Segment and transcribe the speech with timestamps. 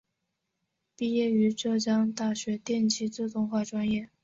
[0.95, 4.09] 毕业于浙江大学电气自动化专业。